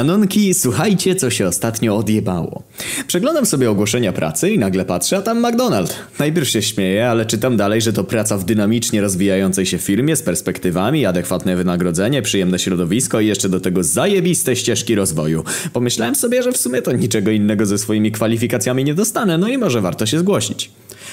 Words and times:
Anonki, 0.00 0.54
słuchajcie, 0.54 1.14
co 1.14 1.30
się 1.30 1.46
ostatnio 1.46 1.96
odjebało. 1.96 2.62
Przeglądam 3.06 3.46
sobie 3.46 3.70
ogłoszenia 3.70 4.12
pracy 4.12 4.50
i 4.50 4.58
nagle 4.58 4.84
patrzę, 4.84 5.16
a 5.16 5.22
tam 5.22 5.46
McDonald. 5.46 5.96
Najpierw 6.18 6.48
się 6.48 6.62
śmieję, 6.62 7.08
ale 7.08 7.26
czytam 7.26 7.56
dalej, 7.56 7.80
że 7.80 7.92
to 7.92 8.04
praca 8.04 8.38
w 8.38 8.44
dynamicznie 8.44 9.00
rozwijającej 9.00 9.66
się 9.66 9.78
firmie 9.78 10.16
z 10.16 10.22
perspektywami, 10.22 11.06
adekwatne 11.06 11.56
wynagrodzenie, 11.56 12.22
przyjemne 12.22 12.58
środowisko 12.58 13.20
i 13.20 13.26
jeszcze 13.26 13.48
do 13.48 13.60
tego 13.60 13.84
zajebiste 13.84 14.56
ścieżki 14.56 14.94
rozwoju. 14.94 15.44
Pomyślałem 15.72 16.14
sobie, 16.14 16.42
że 16.42 16.52
w 16.52 16.56
sumie 16.56 16.82
to 16.82 16.92
niczego 16.92 17.30
innego 17.30 17.66
ze 17.66 17.78
swoimi 17.78 18.12
kwalifikacjami 18.12 18.84
nie 18.84 18.94
dostanę, 18.94 19.38
no 19.38 19.48
i 19.48 19.58
może 19.58 19.80
warto 19.80 20.06
się 20.06 20.18
zgłosić. 20.18 20.70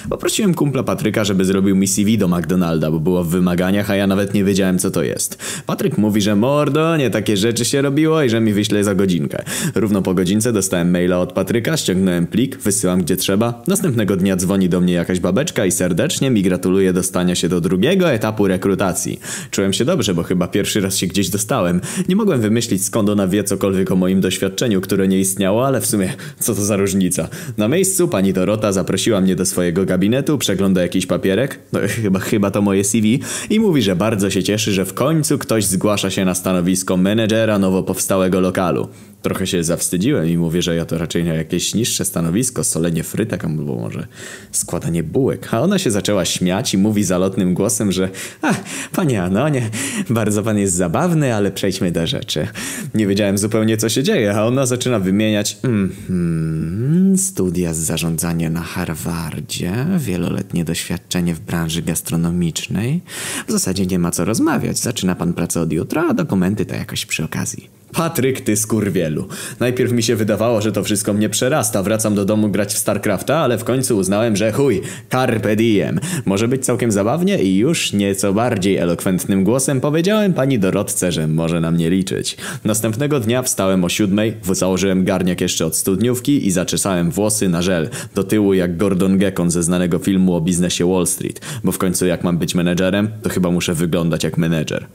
Poprosiłem 0.09 0.54
kumpla 0.54 0.83
Patryka, 0.83 1.23
żeby 1.23 1.45
zrobił 1.45 1.75
mi 1.75 1.88
CV 1.88 2.17
do 2.17 2.27
McDonalda, 2.27 2.91
bo 2.91 2.99
było 2.99 3.23
w 3.23 3.29
wymaganiach, 3.29 3.91
a 3.91 3.95
ja 3.95 4.07
nawet 4.07 4.33
nie 4.33 4.43
wiedziałem 4.43 4.79
co 4.79 4.91
to 4.91 5.03
jest. 5.03 5.38
Patryk 5.65 5.97
mówi, 5.97 6.21
że 6.21 6.35
mordo, 6.35 6.97
nie 6.97 7.09
takie 7.09 7.38
rzeczy 7.38 7.65
się 7.65 7.81
robiło 7.81 8.23
i 8.23 8.29
że 8.29 8.41
mi 8.41 8.53
wyśle 8.53 8.84
za 8.84 8.95
godzinkę. 8.95 9.43
Równo 9.75 10.02
po 10.02 10.13
godzince 10.13 10.53
dostałem 10.53 10.91
maila 10.91 11.20
od 11.20 11.34
Patryka, 11.34 11.77
ściągnąłem 11.77 12.27
plik, 12.27 12.57
wysyłam 12.57 13.02
gdzie 13.02 13.17
trzeba. 13.17 13.62
Następnego 13.67 14.15
dnia 14.15 14.35
dzwoni 14.35 14.70
do 14.70 14.81
mnie 14.81 14.93
jakaś 14.93 15.20
babeczka 15.20 15.65
i 15.65 15.71
serdecznie 15.71 16.29
mi 16.29 16.41
gratuluje 16.41 16.93
dostania 16.93 17.35
się 17.35 17.49
do 17.49 17.62
drugiego 17.62 18.12
etapu 18.12 18.48
rekrutacji. 18.48 19.20
Czułem 19.51 19.73
się 19.73 19.85
dobrze, 19.85 20.13
bo 20.13 20.23
chyba 20.23 20.48
pierwszy 20.48 20.81
raz 20.81 20.98
się 20.98 21.07
gdzieś 21.07 21.29
dostałem. 21.29 21.81
Nie 22.09 22.15
mogłem 22.15 22.41
wymyślić 22.41 22.85
skąd 22.85 23.09
ona 23.09 23.27
wie 23.27 23.43
cokolwiek 23.43 23.91
o 23.91 23.95
moim 23.95 24.21
doświadczeniu, 24.21 24.81
które 24.81 25.07
nie 25.07 25.20
istniało, 25.20 25.67
ale 25.67 25.81
w 25.81 25.85
sumie 25.85 26.13
co 26.40 26.55
to 26.55 26.65
za 26.65 26.77
różnica. 26.77 27.27
Na 27.57 27.67
miejscu 27.67 28.07
pani 28.07 28.34
Dorota 28.34 28.71
zaprosiła 28.71 29.21
mnie 29.21 29.35
do 29.35 29.45
swojego 29.45 29.85
gabinetu, 29.88 30.38
przegląda 30.38 30.82
jakiś 30.82 31.05
papierek, 31.05 31.59
no 31.73 31.80
chyba, 32.02 32.20
chyba 32.20 32.52
to 32.52 32.62
moje 32.62 32.84
CV, 32.84 33.20
i 33.50 33.59
mówi, 33.59 33.82
że 33.82 33.96
bardzo 33.96 34.30
się 34.30 34.44
cieszy, 34.44 34.72
że 34.72 34.86
w 34.86 34.94
końcu 34.94 35.38
ktoś 35.38 35.66
zgłasza 35.66 36.10
się 36.10 36.26
na 36.26 36.36
stanowisko 36.36 36.98
menedżera 36.98 37.60
nowo 37.60 37.84
powstałego 37.84 38.40
lokalu. 38.40 38.88
Trochę 39.21 39.48
się 39.48 39.63
zawstydziłem 39.63 40.30
i 40.30 40.38
mówię, 40.38 40.62
że 40.62 40.76
ja 40.76 40.85
to 40.85 40.98
raczej 40.98 41.23
na 41.23 41.34
jakieś 41.34 41.73
niższe 41.73 42.05
stanowisko, 42.05 42.63
solenie 42.63 43.04
frytek 43.04 43.46
albo 43.46 43.76
może 43.76 44.07
składanie 44.51 45.04
bułek. 45.04 45.54
A 45.54 45.62
ona 45.62 45.79
się 45.79 45.91
zaczęła 45.91 46.26
śmiać 46.26 46.73
i 46.73 46.77
mówi 46.77 47.04
zalotnym 47.04 47.54
głosem, 47.54 47.91
że 47.91 48.10
a, 48.41 48.54
panie 48.91 49.23
Anonie, 49.23 49.70
bardzo 50.10 50.43
pan 50.43 50.57
jest 50.57 50.73
zabawny, 50.73 51.35
ale 51.35 51.51
przejdźmy 51.51 51.91
do 51.91 52.07
rzeczy. 52.07 52.48
Nie 52.93 53.07
wiedziałem 53.07 53.38
zupełnie 53.38 53.77
co 53.77 53.90
się 53.90 54.04
dzieje, 54.04 54.35
a 54.35 54.45
ona 54.45 54.65
zaczyna 54.65 54.99
wymieniać 54.99 55.57
mm, 55.63 57.18
studia 57.18 57.73
z 57.73 57.77
zarządzania 57.77 58.49
na 58.49 58.62
Harvardzie, 58.62 59.73
wieloletnie 59.98 60.65
doświadczenie 60.65 61.34
w 61.34 61.40
branży 61.40 61.82
gastronomicznej. 61.82 63.01
W 63.48 63.51
zasadzie 63.51 63.85
nie 63.85 63.99
ma 63.99 64.12
co 64.12 64.25
rozmawiać, 64.25 64.78
zaczyna 64.78 65.16
pan 65.16 65.34
pracę 65.34 65.62
od 65.62 65.73
jutra, 65.73 66.07
a 66.09 66.13
dokumenty 66.13 66.66
to 66.66 66.75
jakoś 66.75 67.06
przy 67.06 67.23
okazji. 67.23 67.78
Patryk, 67.94 68.41
ty 68.41 68.56
skurwielu. 68.56 69.28
Najpierw 69.59 69.91
mi 69.91 70.03
się 70.03 70.16
wydawało, 70.16 70.62
że 70.62 70.72
to 70.72 70.84
wszystko 70.84 71.13
mnie 71.13 71.30
przerasta. 71.30 71.84
Wracam 71.84 72.16
do 72.16 72.25
domu 72.25 72.50
grać 72.50 72.74
w 72.74 72.78
StarCrafta, 72.78 73.38
ale 73.38 73.57
w 73.57 73.63
końcu 73.63 73.97
uznałem, 73.97 74.35
że 74.35 74.52
chuj, 74.52 74.81
carpe 75.12 75.56
diem. 75.56 76.00
Może 76.25 76.47
być 76.47 76.66
całkiem 76.66 76.91
zabawnie 76.91 77.44
i 77.44 77.57
już 77.57 77.94
nieco 77.94 78.34
bardziej 78.34 78.78
elokwentnym 78.78 79.44
głosem 79.44 79.81
powiedziałem 79.81 80.34
pani 80.34 80.59
Dorotce, 80.59 81.12
że 81.12 81.28
może 81.28 81.62
na 81.62 81.72
mnie 81.72 81.90
liczyć. 81.90 82.38
Następnego 82.63 83.19
dnia 83.19 83.41
wstałem 83.44 83.84
o 83.84 83.90
siódmej, 83.90 84.34
założyłem 84.51 85.06
garniak 85.06 85.41
jeszcze 85.41 85.66
od 85.66 85.75
studniówki 85.75 86.47
i 86.47 86.51
zaczesałem 86.51 87.12
włosy 87.12 87.50
na 87.50 87.62
żel. 87.62 87.90
Do 88.16 88.24
tyłu 88.24 88.53
jak 88.53 88.78
Gordon 88.78 89.18
Gekon 89.18 89.51
ze 89.51 89.63
znanego 89.63 90.00
filmu 90.00 90.35
o 90.35 90.41
biznesie 90.41 90.85
Wall 90.85 91.07
Street. 91.07 91.41
Bo 91.63 91.72
w 91.72 91.78
końcu 91.78 92.06
jak 92.06 92.24
mam 92.24 92.38
być 92.38 92.56
menedżerem, 92.56 93.09
to 93.22 93.29
chyba 93.29 93.51
muszę 93.51 93.74
wyglądać 93.74 94.24
jak 94.24 94.38
menedżer. 94.38 94.88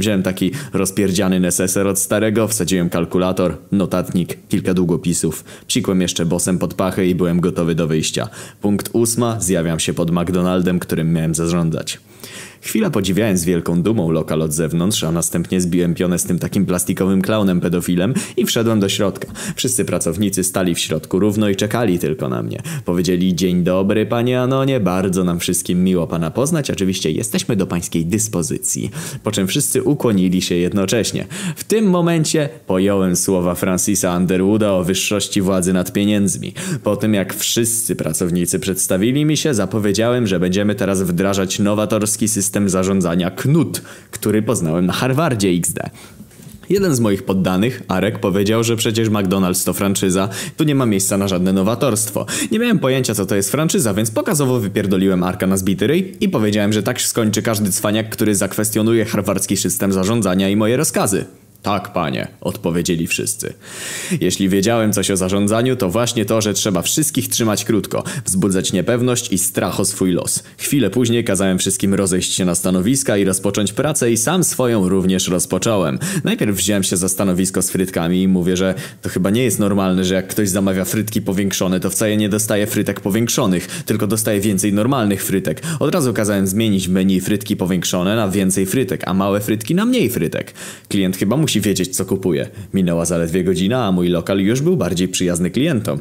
Wziąłem 0.00 0.22
taki 0.22 0.50
rozpierdziany 0.72 1.40
neseser 1.40 1.86
od 1.86 1.98
starego, 1.98 2.48
wsadziłem 2.48 2.90
kalkulator, 2.90 3.56
notatnik, 3.72 4.38
kilka 4.48 4.74
długopisów. 4.74 5.44
Psikłem 5.66 6.00
jeszcze 6.00 6.26
bosem 6.26 6.58
pod 6.58 6.74
pachę 6.74 7.06
i 7.06 7.14
byłem 7.14 7.40
gotowy 7.40 7.74
do 7.74 7.86
wyjścia. 7.86 8.28
Punkt 8.60 8.90
ósma, 8.92 9.40
zjawiam 9.40 9.80
się 9.80 9.94
pod 9.94 10.10
McDonaldem, 10.10 10.78
którym 10.78 11.12
miałem 11.12 11.34
zarządzać. 11.34 12.00
Chwilę 12.60 12.90
podziwiałem 12.90 13.36
z 13.38 13.44
wielką 13.44 13.82
dumą 13.82 14.10
lokal 14.10 14.42
od 14.42 14.52
zewnątrz, 14.52 15.04
a 15.04 15.12
następnie 15.12 15.60
zbiłem 15.60 15.94
pionę 15.94 16.18
z 16.18 16.24
tym 16.24 16.38
takim 16.38 16.66
plastikowym 16.66 17.22
klaunem 17.22 17.60
pedofilem 17.60 18.14
i 18.36 18.46
wszedłem 18.46 18.80
do 18.80 18.88
środka. 18.88 19.28
Wszyscy 19.56 19.84
pracownicy 19.84 20.44
stali 20.44 20.74
w 20.74 20.78
środku 20.78 21.18
równo 21.18 21.48
i 21.48 21.56
czekali 21.56 21.98
tylko 21.98 22.28
na 22.28 22.42
mnie. 22.42 22.62
Powiedzieli 22.84 23.34
dzień 23.34 23.62
dobry 23.62 24.06
panie 24.06 24.40
Anonie, 24.40 24.80
bardzo 24.80 25.24
nam 25.24 25.40
wszystkim 25.40 25.84
miło 25.84 26.06
pana 26.06 26.30
poznać, 26.30 26.70
oczywiście 26.70 27.10
jesteśmy 27.10 27.56
do 27.56 27.66
pańskiej 27.66 28.06
dyspozycji. 28.06 28.90
Po 29.22 29.32
czym 29.32 29.46
wszyscy 29.46 29.82
ukłonili 29.82 30.42
się 30.42 30.54
jednocześnie. 30.54 31.26
W 31.56 31.64
tym 31.64 31.84
momencie 31.84 32.48
pojąłem 32.66 33.16
słowa 33.16 33.54
Francisa 33.54 34.16
Underwooda 34.16 34.72
o 34.72 34.84
wyższości 34.84 35.40
władzy 35.40 35.72
nad 35.72 35.92
pieniędzmi. 35.92 36.54
Po 36.82 36.96
tym 36.96 37.14
jak 37.14 37.34
wszyscy 37.34 37.96
pracownicy 37.96 38.58
przedstawili 38.58 39.24
mi 39.24 39.36
się, 39.36 39.54
zapowiedziałem, 39.54 40.26
że 40.26 40.40
będziemy 40.40 40.74
teraz 40.74 41.02
wdrażać 41.02 41.58
nowatorski 41.58 42.28
system 42.28 42.49
system 42.50 42.68
zarządzania 42.68 43.30
KNUT, 43.30 43.82
który 44.10 44.42
poznałem 44.42 44.86
na 44.86 44.92
Harvardzie 44.92 45.48
XD. 45.48 45.78
Jeden 46.70 46.94
z 46.94 47.00
moich 47.00 47.22
poddanych, 47.22 47.82
Arek, 47.88 48.18
powiedział, 48.18 48.64
że 48.64 48.76
przecież 48.76 49.08
McDonald's 49.08 49.64
to 49.64 49.72
franczyza, 49.72 50.28
tu 50.56 50.64
nie 50.64 50.74
ma 50.74 50.86
miejsca 50.86 51.16
na 51.16 51.28
żadne 51.28 51.52
nowatorstwo. 51.52 52.26
Nie 52.50 52.58
miałem 52.58 52.78
pojęcia 52.78 53.14
co 53.14 53.26
to 53.26 53.36
jest 53.36 53.50
franczyza, 53.50 53.94
więc 53.94 54.10
pokazowo 54.10 54.60
wypierdoliłem 54.60 55.22
Arka 55.22 55.46
na 55.46 55.56
zbity 55.56 55.86
ryj 55.86 56.16
i 56.20 56.28
powiedziałem, 56.28 56.72
że 56.72 56.82
tak 56.82 57.00
skończy 57.02 57.42
każdy 57.42 57.70
cwaniak, 57.70 58.10
który 58.10 58.34
zakwestionuje 58.34 59.04
harwardzki 59.04 59.56
system 59.56 59.92
zarządzania 59.92 60.48
i 60.48 60.56
moje 60.56 60.76
rozkazy. 60.76 61.24
Tak, 61.62 61.92
panie, 61.92 62.28
odpowiedzieli 62.40 63.06
wszyscy. 63.06 63.54
Jeśli 64.20 64.48
wiedziałem 64.48 64.92
coś 64.92 65.10
o 65.10 65.16
zarządzaniu, 65.16 65.76
to 65.76 65.90
właśnie 65.90 66.24
to, 66.24 66.40
że 66.40 66.54
trzeba 66.54 66.82
wszystkich 66.82 67.28
trzymać 67.28 67.64
krótko, 67.64 68.04
wzbudzać 68.24 68.72
niepewność 68.72 69.32
i 69.32 69.38
strach 69.38 69.80
o 69.80 69.84
swój 69.84 70.12
los. 70.12 70.42
Chwilę 70.58 70.90
później 70.90 71.24
kazałem 71.24 71.58
wszystkim 71.58 71.94
rozejść 71.94 72.34
się 72.34 72.44
na 72.44 72.54
stanowiska 72.54 73.16
i 73.16 73.24
rozpocząć 73.24 73.72
pracę 73.72 74.12
i 74.12 74.16
sam 74.16 74.44
swoją 74.44 74.88
również 74.88 75.28
rozpocząłem. 75.28 75.98
Najpierw 76.24 76.56
wziąłem 76.56 76.82
się 76.82 76.96
za 76.96 77.08
stanowisko 77.08 77.62
z 77.62 77.70
frytkami 77.70 78.22
i 78.22 78.28
mówię, 78.28 78.56
że 78.56 78.74
to 79.02 79.08
chyba 79.08 79.30
nie 79.30 79.44
jest 79.44 79.58
normalne, 79.58 80.04
że 80.04 80.14
jak 80.14 80.28
ktoś 80.28 80.48
zamawia 80.48 80.84
frytki 80.84 81.22
powiększone, 81.22 81.80
to 81.80 81.90
wcale 81.90 82.16
nie 82.16 82.28
dostaje 82.28 82.66
frytek 82.66 83.00
powiększonych, 83.00 83.82
tylko 83.86 84.06
dostaje 84.06 84.40
więcej 84.40 84.72
normalnych 84.72 85.24
frytek. 85.24 85.62
Od 85.80 85.94
razu 85.94 86.12
kazałem 86.12 86.46
zmienić 86.46 86.88
menu 86.88 87.20
frytki 87.20 87.56
powiększone 87.56 88.16
na 88.16 88.28
więcej 88.28 88.66
frytek, 88.66 89.02
a 89.06 89.14
małe 89.14 89.40
frytki 89.40 89.74
na 89.74 89.84
mniej 89.84 90.10
frytek. 90.10 90.52
Klient 90.88 91.16
chyba 91.16 91.36
musi 91.36 91.49
musi 91.50 91.60
wiedzieć, 91.60 91.96
co 91.96 92.04
kupuje. 92.04 92.48
Minęła 92.74 93.04
zaledwie 93.04 93.44
godzina, 93.44 93.84
a 93.84 93.92
mój 93.92 94.08
lokal 94.08 94.38
już 94.38 94.60
był 94.60 94.76
bardziej 94.76 95.08
przyjazny 95.08 95.50
klientom. 95.50 96.00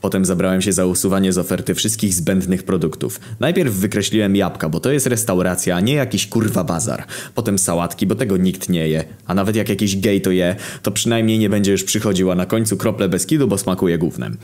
Potem 0.00 0.24
zabrałem 0.24 0.62
się 0.62 0.72
za 0.72 0.86
usuwanie 0.86 1.32
z 1.32 1.38
oferty 1.38 1.74
wszystkich 1.74 2.14
zbędnych 2.14 2.62
produktów. 2.62 3.20
Najpierw 3.40 3.74
wykreśliłem 3.74 4.36
jabłka, 4.36 4.68
bo 4.68 4.80
to 4.80 4.92
jest 4.92 5.06
restauracja, 5.06 5.76
a 5.76 5.80
nie 5.80 5.94
jakiś 5.94 6.26
kurwa 6.26 6.64
bazar. 6.64 7.04
Potem 7.34 7.58
sałatki, 7.58 8.06
bo 8.06 8.14
tego 8.14 8.36
nikt 8.36 8.68
nie 8.68 8.88
je. 8.88 9.04
A 9.26 9.34
nawet 9.34 9.56
jak 9.56 9.68
jakiś 9.68 9.96
gej 9.96 10.20
to 10.20 10.30
je, 10.30 10.56
to 10.82 10.90
przynajmniej 10.90 11.38
nie 11.38 11.50
będzie 11.50 11.72
już 11.72 11.84
przychodził, 11.84 12.30
a 12.30 12.34
na 12.34 12.46
końcu 12.46 12.76
krople 12.76 13.08
Beskidu, 13.08 13.48
bo 13.48 13.58
smakuje 13.58 13.98
gównem. 13.98 14.36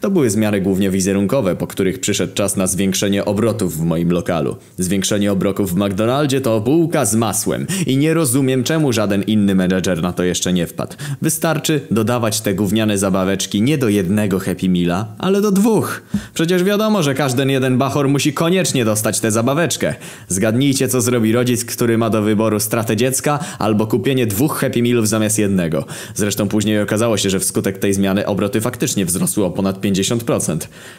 To 0.00 0.10
były 0.10 0.30
zmiany 0.30 0.60
głównie 0.60 0.90
wizerunkowe, 0.90 1.56
po 1.56 1.66
których 1.66 2.00
przyszedł 2.00 2.34
czas 2.34 2.56
na 2.56 2.66
zwiększenie 2.66 3.24
obrotów 3.24 3.76
w 3.76 3.82
moim 3.82 4.12
lokalu. 4.12 4.56
Zwiększenie 4.78 5.32
obrotów 5.32 5.74
w 5.74 5.76
McDonaldzie 5.76 6.40
to 6.40 6.60
bułka 6.60 7.04
z 7.04 7.14
masłem. 7.14 7.66
I 7.86 7.96
nie 7.96 8.14
rozumiem 8.14 8.64
czemu 8.64 8.92
żaden 8.92 9.22
inny 9.22 9.54
menedżer 9.54 9.99
na 10.02 10.12
to 10.12 10.22
jeszcze 10.22 10.52
nie 10.52 10.66
wpadł. 10.66 10.96
Wystarczy 11.22 11.80
dodawać 11.90 12.40
te 12.40 12.54
gówniane 12.54 12.98
zabaweczki 12.98 13.62
nie 13.62 13.78
do 13.78 13.88
jednego 13.88 14.38
Happy 14.38 14.68
Meala, 14.68 15.06
ale 15.18 15.40
do 15.40 15.52
dwóch. 15.52 16.02
Przecież 16.34 16.64
wiadomo, 16.64 17.02
że 17.02 17.14
każdy 17.14 17.52
jeden 17.52 17.78
bachor 17.78 18.08
musi 18.08 18.32
koniecznie 18.32 18.84
dostać 18.84 19.20
tę 19.20 19.30
zabaweczkę. 19.30 19.94
Zgadnijcie, 20.28 20.88
co 20.88 21.00
zrobi 21.00 21.32
rodzic, 21.32 21.64
który 21.64 21.98
ma 21.98 22.10
do 22.10 22.22
wyboru 22.22 22.60
stratę 22.60 22.96
dziecka 22.96 23.38
albo 23.58 23.86
kupienie 23.86 24.26
dwóch 24.26 24.58
Happy 24.58 24.82
Mealów 24.82 25.08
zamiast 25.08 25.38
jednego. 25.38 25.84
Zresztą 26.14 26.48
później 26.48 26.82
okazało 26.82 27.16
się, 27.16 27.30
że 27.30 27.40
wskutek 27.40 27.78
tej 27.78 27.94
zmiany 27.94 28.26
obroty 28.26 28.60
faktycznie 28.60 29.06
wzrosły 29.06 29.44
o 29.44 29.50
ponad 29.50 29.80
50%. 29.80 30.58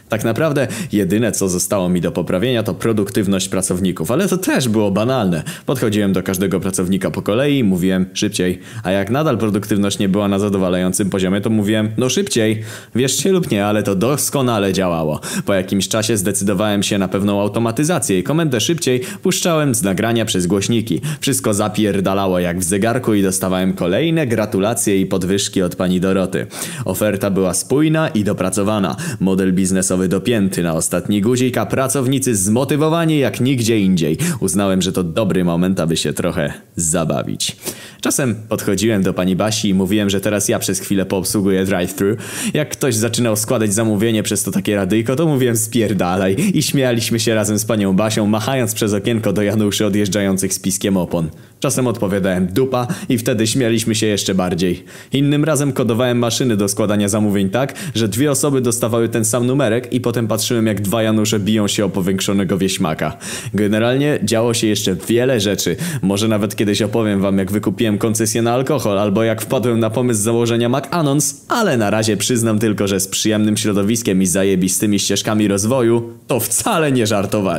Tak 0.09 0.23
naprawdę 0.23 0.67
jedyne, 0.91 1.31
co 1.31 1.49
zostało 1.49 1.89
mi 1.89 2.01
do 2.01 2.11
poprawienia 2.11 2.63
to 2.63 2.73
produktywność 2.73 3.49
pracowników, 3.49 4.11
ale 4.11 4.27
to 4.27 4.37
też 4.37 4.69
było 4.69 4.91
banalne. 4.91 5.43
Podchodziłem 5.65 6.13
do 6.13 6.23
każdego 6.23 6.59
pracownika 6.59 7.11
po 7.11 7.21
kolei 7.21 7.63
mówiłem 7.63 8.05
szybciej, 8.13 8.59
a 8.83 8.90
a 8.91 8.93
jak 8.93 9.09
nadal 9.09 9.37
produktywność 9.37 9.99
nie 9.99 10.09
była 10.09 10.27
na 10.27 10.39
zadowalającym 10.39 11.09
poziomie, 11.09 11.41
to 11.41 11.49
mówiłem, 11.49 11.91
no 11.97 12.09
szybciej. 12.09 12.63
Wierzcie 12.95 13.31
lub 13.31 13.51
nie, 13.51 13.65
ale 13.65 13.83
to 13.83 13.95
doskonale 13.95 14.73
działało. 14.73 15.19
Po 15.45 15.53
jakimś 15.53 15.87
czasie 15.87 16.17
zdecydowałem 16.17 16.83
się 16.83 16.97
na 16.97 17.07
pewną 17.07 17.41
automatyzację 17.41 18.19
i 18.19 18.23
komendę 18.23 18.59
szybciej 18.59 19.01
puszczałem 19.23 19.75
z 19.75 19.83
nagrania 19.83 20.25
przez 20.25 20.47
głośniki. 20.47 21.01
Wszystko 21.19 21.53
zapierdalało 21.53 22.39
jak 22.39 22.59
w 22.59 22.63
zegarku 22.63 23.13
i 23.13 23.23
dostawałem 23.23 23.73
kolejne 23.73 24.27
gratulacje 24.27 25.01
i 25.01 25.05
podwyżki 25.05 25.61
od 25.61 25.75
pani 25.75 25.99
Doroty. 25.99 26.47
Oferta 26.85 27.29
była 27.29 27.53
spójna 27.53 28.07
i 28.07 28.23
dopracowana. 28.23 28.95
Model 29.19 29.53
biznesowy 29.53 30.07
dopięty 30.07 30.63
na 30.63 30.73
ostatni 30.73 31.21
guzik, 31.21 31.57
a 31.57 31.65
pracownicy 31.65 32.35
zmotywowani 32.35 33.19
jak 33.19 33.41
nigdzie 33.41 33.79
indziej. 33.79 34.17
Uznałem, 34.39 34.81
że 34.81 34.91
to 34.91 35.03
dobry 35.03 35.43
moment, 35.43 35.79
aby 35.79 35.97
się 35.97 36.13
trochę 36.13 36.53
zabawić. 36.75 37.55
Czasem 38.01 38.35
podchodzi 38.49 38.80
podchodziłem 38.81 39.03
do 39.03 39.13
pani 39.13 39.35
Basi 39.35 39.69
i 39.69 39.73
mówiłem, 39.73 40.09
że 40.09 40.21
teraz 40.21 40.49
ja 40.49 40.59
przez 40.59 40.79
chwilę 40.79 41.05
poobsługuję 41.05 41.65
drive-thru. 41.65 42.15
Jak 42.53 42.69
ktoś 42.69 42.95
zaczynał 42.95 43.35
składać 43.35 43.73
zamówienie 43.73 44.23
przez 44.23 44.43
to 44.43 44.51
takie 44.51 44.75
radyjko, 44.75 45.15
to 45.15 45.25
mówiłem 45.25 45.57
spierdalaj 45.57 46.35
i 46.53 46.63
śmialiśmy 46.63 47.19
się 47.19 47.35
razem 47.35 47.59
z 47.59 47.65
panią 47.65 47.93
Basią, 47.93 48.27
machając 48.27 48.73
przez 48.73 48.93
okienko 48.93 49.33
do 49.33 49.41
Januszy 49.41 49.85
odjeżdżających 49.85 50.53
z 50.53 50.59
piskiem 50.59 50.97
opon. 50.97 51.29
Czasem 51.61 51.87
odpowiadałem 51.87 52.47
dupa 52.47 52.87
i 53.09 53.17
wtedy 53.17 53.47
śmialiśmy 53.47 53.95
się 53.95 54.07
jeszcze 54.07 54.35
bardziej. 54.35 54.83
Innym 55.13 55.43
razem 55.43 55.73
kodowałem 55.73 56.17
maszyny 56.17 56.57
do 56.57 56.67
składania 56.67 57.09
zamówień 57.09 57.49
tak, 57.49 57.73
że 57.95 58.07
dwie 58.07 58.31
osoby 58.31 58.61
dostawały 58.61 59.09
ten 59.09 59.25
sam 59.25 59.47
numerek 59.47 59.93
i 59.93 60.01
potem 60.01 60.27
patrzyłem 60.27 60.67
jak 60.67 60.81
dwa 60.81 61.03
Janusze 61.03 61.39
biją 61.39 61.67
się 61.67 61.85
o 61.85 61.89
powiększonego 61.89 62.57
wieśmaka. 62.57 63.17
Generalnie 63.53 64.19
działo 64.23 64.53
się 64.53 64.67
jeszcze 64.67 64.95
wiele 64.95 65.39
rzeczy. 65.39 65.75
Może 66.01 66.27
nawet 66.27 66.55
kiedyś 66.55 66.81
opowiem 66.81 67.21
wam 67.21 67.37
jak 67.37 67.51
wykupiłem 67.51 67.97
koncesję 67.97 68.41
na 68.41 68.53
alkohol 68.53 68.99
albo 68.99 69.23
jak 69.23 69.41
wpadłem 69.41 69.79
na 69.79 69.89
pomysł 69.89 70.21
założenia 70.21 70.69
McAnons, 70.69 71.45
ale 71.49 71.77
na 71.77 71.89
razie 71.89 72.17
przyznam 72.17 72.59
tylko, 72.59 72.87
że 72.87 72.99
z 72.99 73.07
przyjemnym 73.07 73.57
środowiskiem 73.57 74.21
i 74.21 74.25
zajebistymi 74.25 74.99
ścieżkami 74.99 75.47
rozwoju 75.47 76.13
to 76.27 76.39
wcale 76.39 76.91
nie 76.91 77.07
żartowali. 77.07 77.51